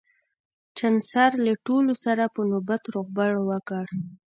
چانسلر 0.77 1.31
له 1.45 1.53
ټولو 1.65 1.93
سره 2.05 2.23
په 2.35 2.41
نوبت 2.51 2.81
روغبړ 2.93 3.31
وکړ 3.49 3.85